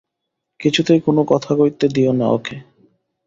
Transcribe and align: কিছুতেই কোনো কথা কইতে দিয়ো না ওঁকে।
কিছুতেই 0.59 0.99
কোনো 1.01 1.21
কথা 1.23 1.51
কইতে 1.55 1.85
দিয়ো 1.89 2.11
না 2.13 2.27
ওঁকে। 2.31 2.55